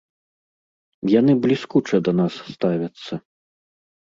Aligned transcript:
Яны 1.19 1.35
бліскуча 1.43 1.97
да 2.09 2.15
нас 2.21 2.33
ставяцца. 2.55 3.13